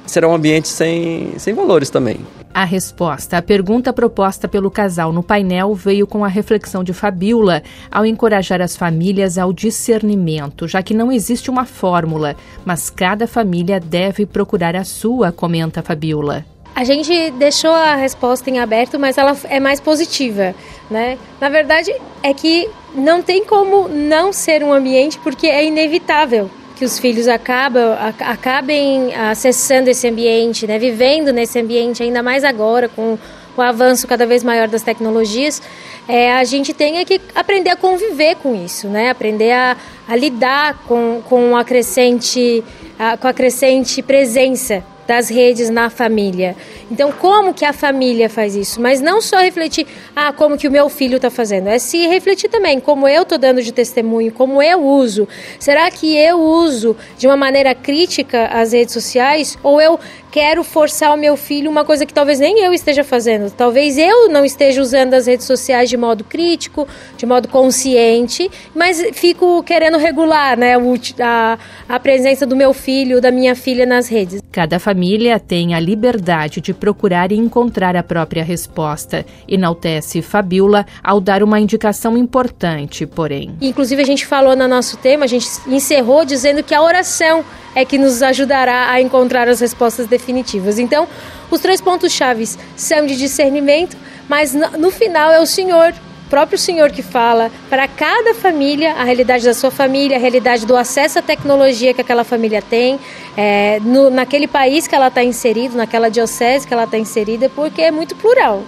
será 0.06 0.28
um 0.28 0.36
ambiente 0.36 0.68
sem, 0.68 1.34
sem 1.38 1.54
valores 1.54 1.90
também. 1.90 2.20
A 2.54 2.64
resposta 2.64 3.38
à 3.38 3.42
pergunta 3.42 3.94
proposta 3.94 4.48
pelo 4.48 4.72
casal 4.72 5.14
no 5.14 5.22
painel 5.22 5.76
veio 5.76 6.08
com 6.08 6.26
a 6.26 6.28
reflexão 6.28 6.84
de 6.84 6.92
Fabiola 6.92 7.62
ao 7.92 8.06
encorajar 8.06 8.62
as 8.62 8.76
famílias 8.76 9.38
ao 9.38 9.54
discernimento, 9.54 10.68
já 10.68 10.82
que 10.82 10.94
não 10.94 11.12
existe 11.12 11.50
uma 11.52 11.66
fórmula, 11.66 12.36
mas 12.66 12.90
cada 12.90 13.28
família 13.28 13.80
deve 13.80 14.26
procurar 14.26 14.76
a 14.76 14.84
sua, 14.84 15.32
comenta 15.32 15.84
Fabiola. 15.84 16.46
A 16.76 16.84
gente 16.84 17.32
deixou 17.32 17.72
a 17.72 17.96
resposta 17.96 18.50
em 18.50 18.60
aberto, 18.60 19.00
mas 19.00 19.18
ela 19.18 19.36
é 19.46 19.60
mais 19.60 19.80
positiva, 19.80 20.54
né? 20.92 21.18
Na 21.42 21.50
verdade, 21.50 21.92
é 22.22 22.34
que 22.34 22.70
não 22.94 23.22
tem 23.22 23.44
como 23.46 23.88
não 23.88 24.32
ser 24.32 24.64
um 24.64 24.74
ambiente 24.74 25.18
porque 25.20 25.48
é 25.48 25.66
inevitável 25.66 26.50
que 26.78 26.86
os 26.86 27.00
filhos 27.00 27.28
acabam, 27.28 27.98
acabem 28.20 29.14
acessando 29.16 29.90
esse 29.90 30.08
ambiente, 30.08 30.68
né, 30.68 30.78
vivendo 30.78 31.34
nesse 31.34 31.60
ambiente, 31.60 32.04
ainda 32.04 32.22
mais 32.22 32.44
agora 32.44 32.88
com 32.88 33.18
o 33.58 33.62
avanço 33.62 34.08
cada 34.08 34.26
vez 34.26 34.44
maior 34.44 34.68
das 34.68 34.84
tecnologias, 34.84 35.62
é, 36.08 36.32
a 36.34 36.44
gente 36.44 36.74
tem 36.74 37.00
é 37.00 37.06
que 37.06 37.20
aprender 37.34 37.72
a 37.72 37.76
conviver 37.76 38.36
com 38.36 38.56
isso, 38.56 38.88
né? 38.88 39.10
aprender 39.10 39.52
a, 39.52 39.76
a 40.08 40.16
lidar 40.16 40.84
com, 40.88 41.22
com, 41.28 41.58
a 41.58 41.66
crescente, 41.66 42.64
a, 42.98 43.18
com 43.18 43.28
a 43.28 43.34
crescente 43.34 44.02
presença 44.02 44.84
das 45.08 45.30
redes 45.30 45.70
na 45.70 45.90
família. 45.90 46.56
Então, 46.92 47.12
como 47.12 47.54
que 47.54 47.64
a 47.64 47.74
família 47.74 48.30
faz 48.30 48.56
isso? 48.56 48.82
Mas 48.82 49.00
não 49.00 49.22
só 49.22 49.38
refletir, 49.38 49.88
ah, 50.16 50.34
como 50.34 50.58
que 50.58 50.68
o 50.68 50.72
meu 50.72 50.90
filho 50.90 51.16
está 51.16 51.30
fazendo, 51.30 51.70
é 51.70 51.80
se 51.80 52.06
refletir 52.08 52.50
também 52.50 52.80
como 52.80 53.08
eu 53.08 53.24
estou 53.24 53.38
dando 53.38 53.62
de 53.64 53.72
testemunho, 53.72 54.32
como 54.32 54.62
eu 54.62 54.84
uso. 54.84 55.28
Será 55.60 55.90
que 55.90 56.16
eu 56.16 56.40
uso 56.40 56.96
de 57.18 57.26
uma 57.26 57.38
maneira 57.38 57.74
crítica 57.74 58.48
as 58.48 58.74
redes 58.74 58.94
sociais 58.94 59.58
ou 59.64 59.82
eu 59.82 59.98
quero 60.38 60.64
forçar 60.64 61.12
o 61.16 61.18
meu 61.18 61.36
filho 61.36 61.68
uma 61.68 61.84
coisa 61.84 62.06
que 62.06 62.14
talvez 62.14 62.40
nem 62.40 62.60
eu 62.60 62.72
esteja 62.72 63.04
fazendo. 63.04 63.50
Talvez 63.50 63.98
eu 63.98 64.30
não 64.30 64.46
esteja 64.46 64.80
usando 64.80 65.16
as 65.16 65.26
redes 65.26 65.48
sociais 65.48 65.90
de 65.90 65.98
modo 65.98 66.24
crítico, 66.24 66.88
de 67.18 67.26
modo 67.26 67.48
consciente, 67.48 68.48
mas 68.76 69.02
fico 69.14 69.64
querendo 69.64 69.98
regular 69.98 70.56
né, 70.56 70.76
a, 71.20 71.58
a 71.90 72.00
presença 72.00 72.46
do 72.46 72.56
meu 72.56 72.72
filho, 72.72 73.20
da 73.20 73.32
minha 73.32 73.56
filha 73.56 73.84
nas 73.84 74.08
redes. 74.08 74.40
Cada 74.52 74.78
família 74.78 75.40
tem 75.40 75.74
a 75.74 75.80
liberdade 75.80 76.62
de 76.62 76.72
procurar 76.72 77.32
e 77.32 77.36
encontrar 77.36 77.96
a 77.96 78.04
própria 78.04 78.44
resposta. 78.44 79.26
Enaltece 79.48 80.22
Fabiola 80.22 80.86
ao 81.04 81.20
dar 81.20 81.42
uma 81.42 81.60
indicação 81.60 82.16
importante, 82.16 83.08
porém. 83.08 83.56
Inclusive, 83.60 84.04
a 84.04 84.06
gente 84.06 84.24
falou 84.24 84.56
no 84.56 84.68
nosso 84.68 84.98
tema, 84.98 85.26
a 85.26 85.28
gente 85.28 85.48
encerrou 85.66 86.24
dizendo 86.24 86.62
que 86.62 86.76
a 86.76 86.84
oração 86.84 87.44
é 87.78 87.86
que 87.86 88.00
nos 88.00 88.24
ajudará 88.24 88.90
a 88.90 89.00
encontrar 89.00 89.48
as 89.48 89.60
respostas 89.60 90.08
definitivas. 90.08 90.80
Então, 90.80 91.08
os 91.52 91.62
três 91.62 91.80
pontos 91.80 92.12
chaves 92.12 92.58
são 92.76 93.06
de 93.06 93.16
discernimento, 93.16 93.96
mas 94.28 94.52
no 94.56 94.90
final 94.90 95.32
é 95.32 95.40
o 95.40 95.46
Senhor 95.46 95.94
próprio 96.28 96.58
Senhor 96.58 96.92
que 96.92 97.04
fala 97.04 97.50
para 97.70 97.88
cada 97.88 98.34
família 98.34 98.94
a 98.94 99.04
realidade 99.04 99.46
da 99.46 99.54
sua 99.54 99.70
família, 99.70 100.18
a 100.18 100.20
realidade 100.20 100.66
do 100.66 100.76
acesso 100.76 101.20
à 101.20 101.22
tecnologia 101.22 101.94
que 101.94 102.02
aquela 102.02 102.24
família 102.24 102.64
tem, 102.64 103.00
é, 103.38 103.80
no, 103.82 104.10
naquele 104.10 104.48
país 104.48 104.88
que 104.88 104.96
ela 104.96 105.08
está 105.08 105.24
inserida, 105.24 105.78
naquela 105.78 106.10
diocese 106.10 106.68
que 106.68 106.74
ela 106.74 106.84
está 106.84 106.98
inserida, 106.98 107.48
porque 107.48 107.84
é 107.84 107.92
muito 107.92 108.16
plural. 108.16 108.64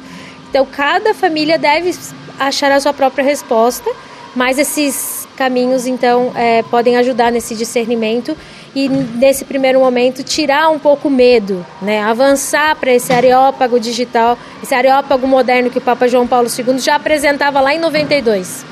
Então, 0.49 0.65
cada 0.65 1.15
família 1.15 1.57
deve 1.57 1.93
achar 2.39 2.71
a 2.71 2.79
sua 2.79 2.93
própria 2.93 3.25
resposta, 3.25 3.91
mas 4.35 4.57
esses 4.57 5.18
caminhos 5.39 5.87
então 5.87 6.33
é, 6.35 6.61
podem 6.63 6.97
ajudar 6.97 7.31
nesse 7.31 7.55
discernimento 7.55 8.35
e 8.75 8.89
nesse 8.89 9.45
primeiro 9.45 9.79
momento 9.79 10.21
tirar 10.21 10.69
um 10.69 10.77
pouco 10.77 11.07
o 11.07 11.11
medo, 11.11 11.65
né? 11.81 12.01
avançar 12.03 12.75
para 12.75 12.91
esse 12.91 13.13
areópago 13.13 13.79
digital, 13.79 14.37
esse 14.61 14.75
areópago 14.75 15.25
moderno 15.25 15.69
que 15.69 15.77
o 15.77 15.81
Papa 15.81 16.09
João 16.09 16.27
Paulo 16.27 16.49
II 16.49 16.77
já 16.77 16.95
apresentava 16.95 17.61
lá 17.61 17.73
em 17.73 17.79
92. 17.79 18.65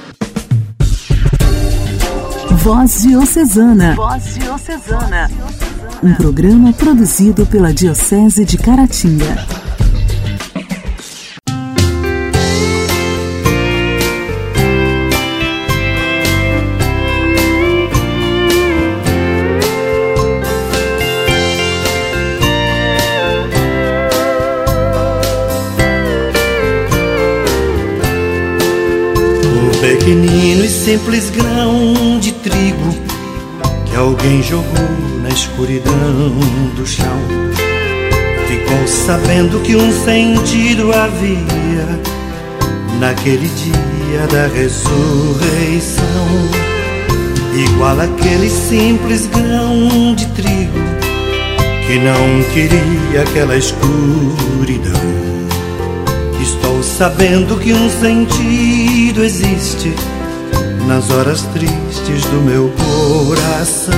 Voz 2.51 3.03
Diocesana. 3.03 3.95
Voz 3.95 4.36
Diocesana. 4.36 5.31
Um 6.03 6.13
programa 6.15 6.74
produzido 6.74 7.45
pela 7.45 7.74
Diocese 7.74 8.43
de 8.43 8.57
Caratinga. 8.57 9.66
Simples 30.88 31.29
grão 31.32 32.17
de 32.17 32.32
trigo 32.32 32.96
que 33.86 33.94
alguém 33.98 34.41
jogou 34.41 34.88
na 35.22 35.27
escuridão 35.27 35.94
do 36.77 36.88
chão. 36.88 37.20
Ficou 38.48 38.88
sabendo 38.88 39.60
que 39.63 39.75
um 39.75 39.91
sentido 39.91 40.94
havia 40.94 42.00
naquele 43.01 43.50
dia 43.50 44.27
da 44.32 44.48
ressurreição, 44.48 46.06
igual 47.53 48.00
aquele 48.00 48.50
simples 48.50 49.27
grão 49.27 50.15
de 50.15 50.25
trigo 50.27 50.79
que 51.86 52.00
não 52.00 52.44
queria 52.53 53.24
aquela 53.24 53.58
escuridão. 53.58 54.94
Estou 56.41 56.82
sabendo 56.82 57.60
que 57.60 57.74
um 57.74 57.89
sentido 57.89 59.25
existe 59.25 59.94
nas 60.88 61.12
horas 61.12 61.41
tristes 61.53 62.24
do 62.25 62.41
meu 62.41 62.72
coração. 62.72 63.94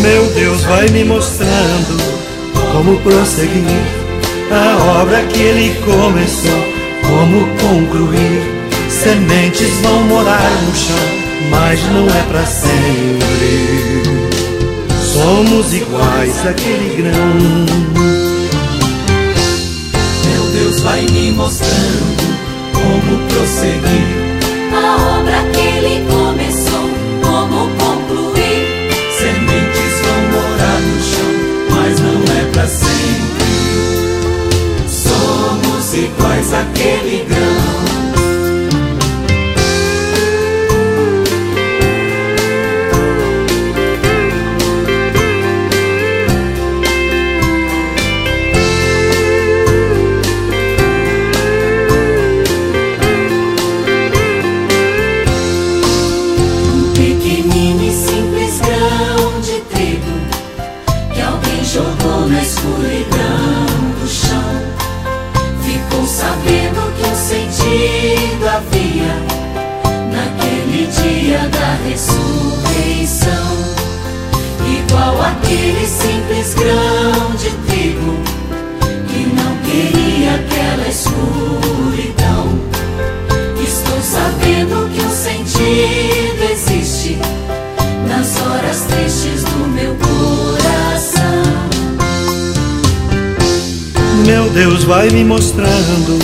Meu 0.00 0.26
Deus 0.30 0.62
vai 0.62 0.88
me 0.88 1.04
mostrando 1.04 2.00
como 2.72 2.96
prosseguir 3.00 3.82
a 4.50 5.00
obra 5.00 5.22
que 5.24 5.42
Ele 5.42 5.74
começou, 5.84 6.64
como 7.02 7.46
concluir. 7.58 8.60
Sementes 8.88 9.72
vão 9.82 10.04
morar 10.04 10.50
no 10.66 10.76
chão, 10.76 11.50
mas 11.50 11.80
não 11.92 12.06
é 12.06 12.22
para 12.28 12.46
sempre. 12.46 14.02
Somos 15.12 15.74
iguais 15.74 16.46
àquele 16.46 17.02
grão. 17.02 17.90
Deus 20.52 20.80
vai 20.80 21.06
me 21.06 21.32
mostrando 21.32 22.19
como 22.90 23.18
prosseguir 23.28 24.30
a 24.74 25.18
obra 25.18 25.38
que 25.52 25.60
Ele 25.60 26.04
começou, 26.10 26.90
como 27.22 27.70
concluir. 27.76 28.90
Sementes 29.16 29.94
vão 30.02 30.20
morar 30.32 30.80
no 30.80 30.98
chão, 31.00 31.32
mas 31.70 32.00
não 32.00 32.20
é 32.36 32.42
para 32.52 32.66
sempre. 32.66 33.50
Somos 34.88 35.94
iguais 35.94 36.52
àquele 36.52 37.24
grão. 37.28 37.49
Deus 94.60 94.84
vai 94.84 95.08
me 95.08 95.24
mostrando 95.24 96.18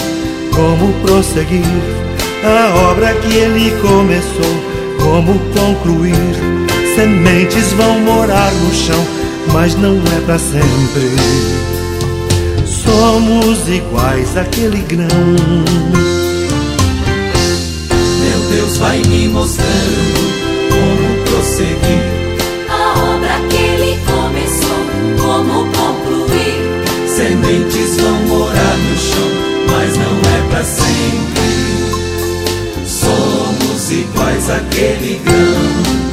como 0.55 0.93
prosseguir 1.01 1.65
a 2.45 2.91
obra 2.91 3.15
que 3.15 3.35
Ele 3.35 3.71
começou, 3.81 4.55
como 5.03 5.39
concluir. 5.55 6.15
Sementes 6.95 7.73
vão 7.73 7.99
morar 8.01 8.53
no 8.53 8.75
chão, 8.75 9.03
mas 9.55 9.75
não 9.77 9.97
é 10.15 10.21
para 10.27 10.39
sempre. 10.39 11.17
Somos 12.67 13.67
iguais 13.71 14.37
àquele 14.37 14.83
grão. 14.83 15.09
Meu 18.21 18.51
Deus 18.51 18.77
vai 18.77 18.99
me 18.99 19.29
mostrando 19.29 20.21
como 20.69 21.25
prosseguir 21.25 22.05
a 22.69 23.15
obra 23.15 23.41
que 23.49 23.57
Ele 23.57 23.99
começou, 24.05 24.85
como 25.23 25.65
concluir 25.71 25.96
Sementes 27.57 27.97
vão 27.97 28.13
morar 28.27 28.77
no 28.77 28.97
chão, 28.99 29.31
mas 29.71 29.97
não 29.97 30.21
é 30.21 30.49
para 30.51 30.63
sempre. 30.63 31.57
Somos 32.87 33.91
iguais 33.91 34.51
àquele 34.51 35.19
grão. 35.25 36.06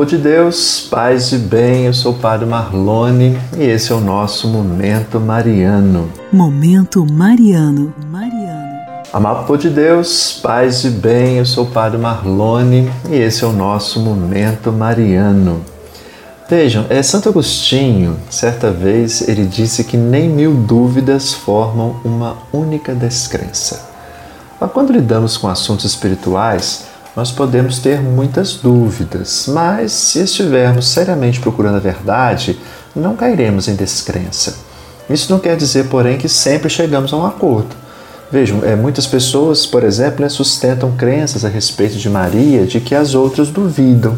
Amado 0.00 0.08
de 0.08 0.16
Deus, 0.16 0.88
paz 0.90 1.30
e 1.30 1.36
bem, 1.36 1.84
eu 1.84 1.92
sou 1.92 2.12
o 2.12 2.18
Padre 2.18 2.46
Marlone 2.46 3.38
e 3.58 3.64
esse 3.64 3.92
é 3.92 3.94
o 3.94 4.00
nosso 4.00 4.48
Momento 4.48 5.20
Mariano. 5.20 6.10
Momento 6.32 7.04
Mariano. 7.04 7.92
Mariano. 8.10 8.78
Amado 9.12 9.58
de 9.58 9.68
Deus, 9.68 10.40
paz 10.42 10.84
e 10.84 10.88
bem, 10.88 11.36
eu 11.36 11.44
sou 11.44 11.64
o 11.64 11.70
Padre 11.70 11.98
Marlone 11.98 12.90
e 13.10 13.16
esse 13.16 13.44
é 13.44 13.46
o 13.46 13.52
nosso 13.52 14.00
Momento 14.00 14.72
Mariano. 14.72 15.60
Vejam, 16.48 16.86
é 16.88 17.02
Santo 17.02 17.28
Agostinho, 17.28 18.16
certa 18.30 18.70
vez, 18.70 19.28
ele 19.28 19.44
disse 19.44 19.84
que 19.84 19.98
nem 19.98 20.30
mil 20.30 20.54
dúvidas 20.54 21.34
formam 21.34 22.00
uma 22.02 22.38
única 22.54 22.94
descrença. 22.94 23.90
Mas 24.58 24.72
quando 24.72 24.94
lidamos 24.94 25.36
com 25.36 25.46
assuntos 25.46 25.84
espirituais, 25.84 26.89
nós 27.16 27.32
podemos 27.32 27.78
ter 27.78 28.00
muitas 28.00 28.54
dúvidas, 28.54 29.46
mas 29.48 29.92
se 29.92 30.20
estivermos 30.20 30.88
seriamente 30.88 31.40
procurando 31.40 31.76
a 31.76 31.80
verdade, 31.80 32.58
não 32.94 33.16
cairemos 33.16 33.68
em 33.68 33.74
descrença. 33.74 34.56
Isso 35.08 35.30
não 35.32 35.40
quer 35.40 35.56
dizer, 35.56 35.86
porém, 35.88 36.18
que 36.18 36.28
sempre 36.28 36.70
chegamos 36.70 37.12
a 37.12 37.16
um 37.16 37.26
acordo. 37.26 37.74
Vejam, 38.30 38.62
é, 38.64 38.76
muitas 38.76 39.08
pessoas, 39.08 39.66
por 39.66 39.82
exemplo, 39.82 40.28
sustentam 40.30 40.92
crenças 40.92 41.44
a 41.44 41.48
respeito 41.48 41.96
de 41.96 42.08
Maria 42.08 42.64
de 42.64 42.80
que 42.80 42.94
as 42.94 43.12
outras 43.12 43.48
duvidam. 43.48 44.16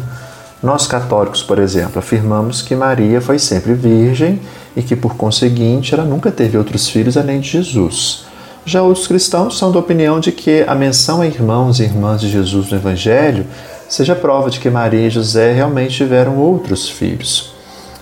Nós 0.61 0.85
católicos, 0.85 1.41
por 1.41 1.57
exemplo, 1.57 1.97
afirmamos 1.97 2.61
que 2.61 2.75
Maria 2.75 3.19
foi 3.19 3.39
sempre 3.39 3.73
virgem 3.73 4.39
e 4.75 4.83
que, 4.83 4.95
por 4.95 5.15
conseguinte, 5.15 5.95
ela 5.95 6.03
nunca 6.05 6.31
teve 6.31 6.57
outros 6.57 6.87
filhos 6.87 7.17
além 7.17 7.39
de 7.39 7.49
Jesus. 7.49 8.25
Já 8.65 8.81
outros 8.81 9.07
cristãos 9.07 9.57
são 9.57 9.71
da 9.71 9.79
opinião 9.79 10.21
de 10.21 10.31
que 10.31 10.63
a 10.65 10.73
menção 10.73 11.21
a 11.21 11.27
irmãos 11.27 11.79
e 11.79 11.83
irmãs 11.83 12.21
de 12.21 12.29
Jesus 12.29 12.71
no 12.71 12.77
Evangelho 12.77 13.45
seja 13.89 14.15
prova 14.15 14.49
de 14.49 14.59
que 14.59 14.69
Maria 14.69 15.07
e 15.07 15.09
José 15.09 15.51
realmente 15.51 15.95
tiveram 15.95 16.37
outros 16.37 16.87
filhos. 16.87 17.53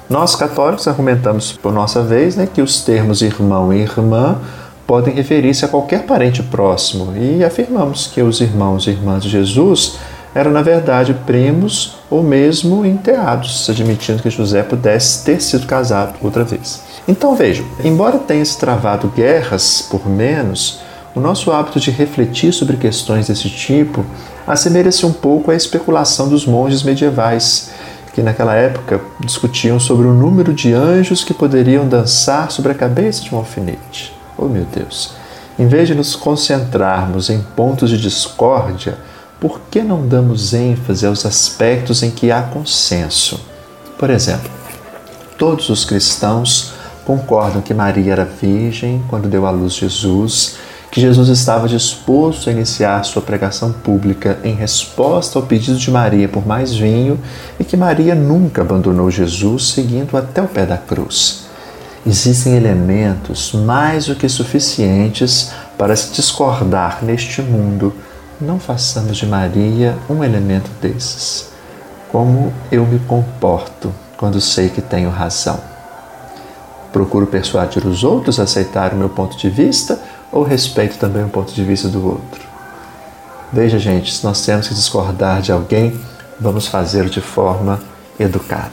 Nós 0.08 0.36
católicos 0.36 0.88
argumentamos 0.88 1.52
por 1.52 1.74
nossa 1.74 2.04
vez 2.04 2.36
né, 2.36 2.47
que 2.52 2.62
os 2.62 2.82
termos 2.82 3.24
irmão 3.24 3.74
e 3.74 3.80
irmã 3.80 4.38
podem 4.86 5.15
referir-se 5.15 5.65
a 5.65 5.67
qualquer 5.67 6.04
parente 6.06 6.43
próximo 6.43 7.13
e 7.17 7.43
afirmamos 7.43 8.06
que 8.08 8.21
os 8.21 8.39
irmãos 8.39 8.86
e 8.86 8.91
irmãs 8.91 9.24
de 9.24 9.30
Jesus 9.30 9.97
eram, 10.36 10.52
na 10.52 10.62
verdade, 10.62 11.13
primos 11.26 11.97
ou 12.10 12.21
mesmo 12.21 12.86
enteados, 12.86 13.69
admitindo 13.69 14.21
que 14.21 14.30
José 14.30 14.62
pudesse 14.62 15.26
ter 15.26 15.41
sido 15.41 15.65
casado 15.65 16.15
outra 16.21 16.43
vez. 16.43 16.90
Então 17.07 17.35
vejam, 17.35 17.65
embora 17.83 18.19
tenha 18.19 18.45
se 18.45 18.57
travado 18.57 19.07
guerras 19.07 19.81
por 19.89 20.07
menos, 20.07 20.79
o 21.15 21.19
nosso 21.19 21.51
hábito 21.51 21.79
de 21.79 21.91
refletir 21.91 22.53
sobre 22.53 22.77
questões 22.77 23.27
desse 23.27 23.49
tipo 23.49 24.05
assemelha-se 24.45 25.05
um 25.05 25.11
pouco 25.11 25.51
à 25.51 25.55
especulação 25.55 26.29
dos 26.29 26.45
monges 26.45 26.83
medievais, 26.83 27.71
que 28.13 28.21
naquela 28.21 28.55
época 28.55 29.01
discutiam 29.19 29.79
sobre 29.79 30.07
o 30.07 30.13
número 30.13 30.53
de 30.53 30.73
anjos 30.73 31.23
que 31.23 31.33
poderiam 31.33 31.87
dançar 31.87 32.51
sobre 32.51 32.71
a 32.71 32.75
cabeça 32.75 33.23
de 33.23 33.33
um 33.33 33.37
alfinete. 33.37 34.13
Oh 34.37 34.45
meu 34.45 34.65
Deus! 34.65 35.13
Em 35.57 35.67
vez 35.67 35.87
de 35.87 35.95
nos 35.95 36.15
concentrarmos 36.15 37.29
em 37.29 37.41
pontos 37.55 37.89
de 37.89 37.97
discórdia, 37.97 38.97
por 39.39 39.59
que 39.69 39.81
não 39.81 40.07
damos 40.07 40.53
ênfase 40.53 41.05
aos 41.05 41.25
aspectos 41.25 42.03
em 42.03 42.11
que 42.11 42.31
há 42.31 42.41
consenso? 42.41 43.39
Por 43.97 44.09
exemplo, 44.09 44.49
todos 45.37 45.69
os 45.69 45.85
cristãos 45.85 46.73
concordam 47.12 47.62
que 47.62 47.74
Maria 47.74 48.13
era 48.13 48.24
virgem 48.24 49.04
quando 49.10 49.28
deu 49.28 49.45
à 49.45 49.52
luz 49.52 49.74
Jesus, 49.74 50.56
que 50.89 51.02
Jesus 51.02 51.28
estava 51.28 51.67
disposto 51.67 52.50
a 52.50 52.54
iniciar 52.54 53.04
sua 53.04 53.21
pregação 53.21 53.74
pública 53.74 54.39
em 54.45 54.56
resposta 54.56 55.38
ao 55.38 55.45
pedido 55.45 55.78
de 55.78 55.91
Maria 55.91 56.30
por 56.30 56.47
mais 56.47 56.74
vinho 56.74 57.19
e 57.60 57.65
que 57.65 57.76
Maria 57.76 58.15
nunca 58.15 58.62
abandonou 58.62 59.12
Jesus, 59.12 59.71
seguindo 59.71 60.15
até 60.15 60.41
o 60.41 60.47
pé 60.47 60.65
da 60.65 60.78
cruz. 60.78 61.47
Existem 62.08 62.56
elementos 62.56 63.52
mais 63.52 64.06
do 64.06 64.15
que 64.15 64.30
suficientes 64.30 65.52
para 65.78 65.95
se 65.97 66.13
discordar 66.13 67.04
neste 67.04 67.41
mundo. 67.41 67.93
Não 68.39 68.58
façamos 68.58 69.17
de 69.17 69.26
Maria 69.26 69.97
um 70.10 70.24
elemento 70.24 70.71
desses. 70.82 71.50
Como 72.10 72.54
eu 72.71 72.86
me 72.86 73.00
comporto 73.00 73.93
quando 74.15 74.39
sei 74.39 74.69
que 74.69 74.82
tenho 74.82 75.10
razão? 75.10 75.70
Procuro 76.91 77.25
persuadir 77.27 77.86
os 77.86 78.04
outros 78.04 78.39
a 78.39 78.43
aceitar 78.43 78.93
o 78.93 78.97
meu 78.97 79.10
ponto 79.10 79.38
de 79.38 79.49
vista 79.49 79.99
ou 80.32 80.43
respeito 80.43 80.97
também 80.97 81.23
o 81.23 81.30
ponto 81.30 81.54
de 81.54 81.63
vista 81.63 81.88
do 81.88 82.06
outro? 82.06 82.41
Veja, 83.51 83.77
gente, 83.77 84.13
se 84.13 84.23
nós 84.23 84.45
temos 84.45 84.67
que 84.67 84.73
discordar 84.73 85.41
de 85.41 85.51
alguém, 85.51 85.99
vamos 86.39 86.67
fazê-lo 86.67 87.10
de 87.10 87.21
forma 87.21 87.80
educada. 88.19 88.71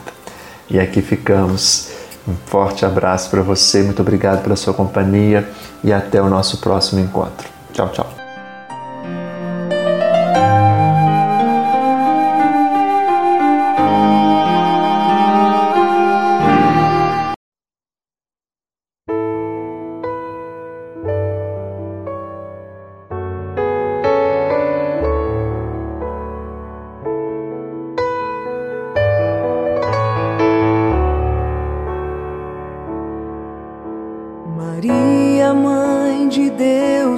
E 0.69 0.79
aqui 0.79 1.01
ficamos. 1.01 1.89
Um 2.27 2.35
forte 2.45 2.85
abraço 2.85 3.29
para 3.29 3.41
você, 3.41 3.81
muito 3.81 4.01
obrigado 4.01 4.43
pela 4.43 4.55
sua 4.55 4.73
companhia 4.73 5.49
e 5.83 5.91
até 5.91 6.21
o 6.21 6.29
nosso 6.29 6.57
próximo 6.59 6.99
encontro. 6.99 7.47
Tchau, 7.73 7.89
tchau. 7.89 8.18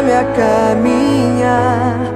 amor. 0.00 2.07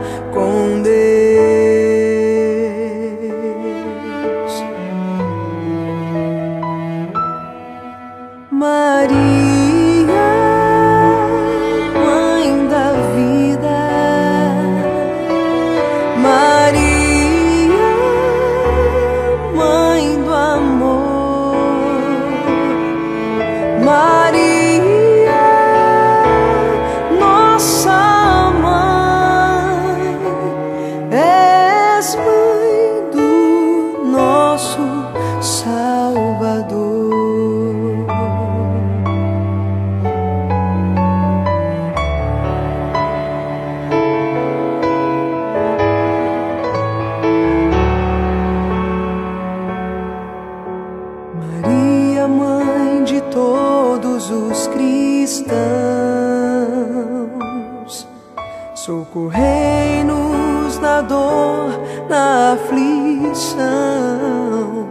coração. 63.43 64.87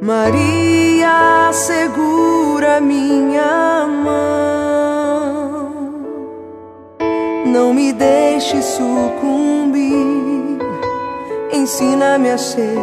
Maria 0.00 1.50
segura 1.52 2.80
minha 2.80 3.86
mão. 3.86 4.16
Não 7.46 7.72
me 7.72 7.92
deixe 7.92 8.60
sucumbir. 8.62 10.58
Ensina-me 11.52 12.30
a 12.30 12.38
ser 12.38 12.78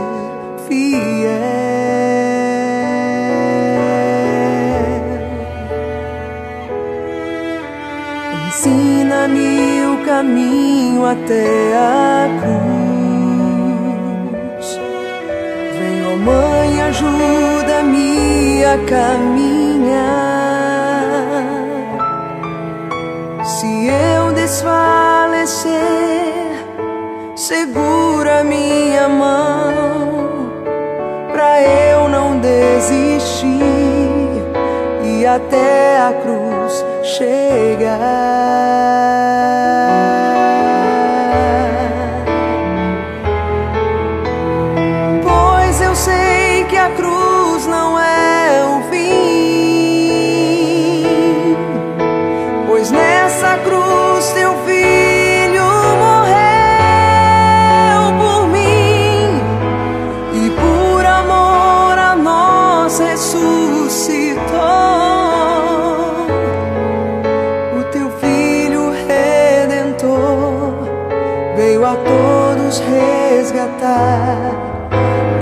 fiel. 0.68 1.34
Ensina-me 8.48 9.86
o 9.86 10.06
caminho 10.06 11.06
até 11.06 11.74
a 11.76 12.30
cruz. 12.42 12.73
mãe, 16.24 16.82
ajuda-me 16.82 18.64
a 18.66 18.78
caminhar. 18.86 19.94
Se 23.44 23.88
eu 23.88 24.32
desfalecer, 24.34 25.72
segura 27.36 28.44
minha 28.44 29.08
mão, 29.08 30.52
pra 31.32 31.62
eu 31.62 32.08
não 32.10 32.40
desistir 32.40 33.48
e 35.04 35.26
até 35.26 36.00
a 36.00 36.14
cruz 36.24 36.86
chegar. 37.04 38.53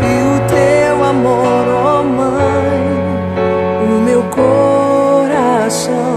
e 0.09 0.13
o 0.31 0.35
teu 0.47 0.95
amor, 1.03 1.65
ó 1.67 1.99
oh 1.99 2.03
mãe, 2.03 2.81
o 3.83 4.01
meu 4.01 4.23
coração 4.23 6.11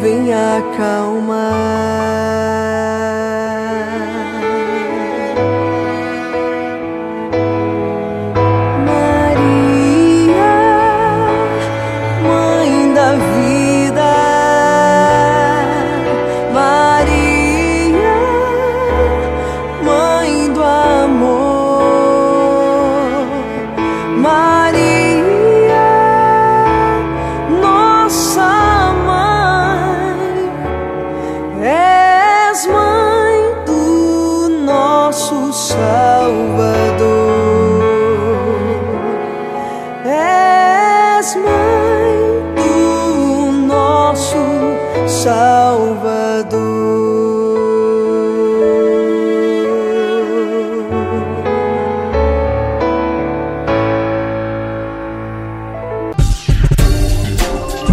vem 0.00 0.32
acalmar. 0.32 1.19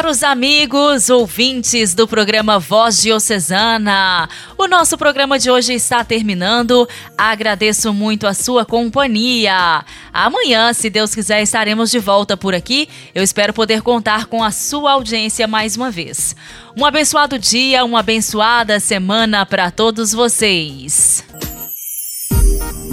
Caros 0.00 0.22
amigos, 0.22 1.10
ouvintes 1.10 1.92
do 1.92 2.08
programa 2.08 2.58
Voz 2.58 3.02
Diocesana, 3.02 4.30
o 4.56 4.66
nosso 4.66 4.96
programa 4.96 5.38
de 5.38 5.50
hoje 5.50 5.74
está 5.74 6.02
terminando. 6.02 6.88
Agradeço 7.18 7.92
muito 7.92 8.26
a 8.26 8.32
sua 8.32 8.64
companhia. 8.64 9.84
Amanhã, 10.10 10.72
se 10.72 10.88
Deus 10.88 11.14
quiser, 11.14 11.42
estaremos 11.42 11.90
de 11.90 11.98
volta 11.98 12.34
por 12.34 12.54
aqui. 12.54 12.88
Eu 13.14 13.22
espero 13.22 13.52
poder 13.52 13.82
contar 13.82 14.24
com 14.24 14.42
a 14.42 14.50
sua 14.50 14.92
audiência 14.92 15.46
mais 15.46 15.76
uma 15.76 15.90
vez. 15.90 16.34
Um 16.74 16.86
abençoado 16.86 17.38
dia, 17.38 17.84
uma 17.84 18.00
abençoada 18.00 18.80
semana 18.80 19.44
para 19.44 19.70
todos 19.70 20.14
vocês. 20.14 21.22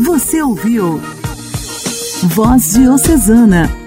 Você 0.04 0.42
ouviu 0.42 1.02
Voz 2.24 2.74
Diocesana, 2.74 3.87